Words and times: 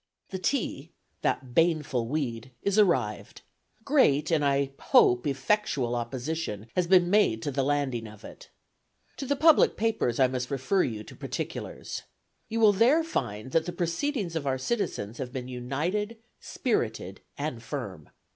"The 0.29 0.39
tea, 0.39 0.89
that 1.21 1.53
baneful 1.53 2.07
weed, 2.07 2.49
is 2.63 2.79
arrived. 2.79 3.43
Great 3.85 4.31
and, 4.31 4.43
I 4.43 4.71
hope, 4.79 5.27
effectual 5.27 5.93
opposition 5.95 6.65
has 6.75 6.87
been 6.87 7.11
made 7.11 7.43
to 7.43 7.51
the 7.51 7.61
landing 7.61 8.07
of 8.07 8.23
it. 8.25 8.49
To 9.17 9.27
the 9.27 9.35
public 9.35 9.77
papers 9.77 10.19
I 10.19 10.25
must 10.25 10.49
refer 10.49 10.81
you 10.81 11.03
for 11.03 11.13
particulars. 11.13 12.01
You 12.49 12.59
will 12.61 12.73
there 12.73 13.03
find 13.03 13.51
that 13.51 13.67
the 13.67 13.71
proceedings 13.71 14.35
of 14.35 14.47
our 14.47 14.57
citizens 14.57 15.19
have 15.19 15.31
been 15.31 15.47
united, 15.47 16.17
spirited 16.39 17.21
and 17.37 17.61
firm. 17.61 18.09